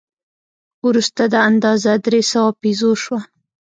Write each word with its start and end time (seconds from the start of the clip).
وروسته 0.87 1.21
دا 1.33 1.39
اندازه 1.49 1.91
درې 2.05 2.21
سوه 2.31 2.49
پیزو 2.61 2.91
شوه. 3.03 3.19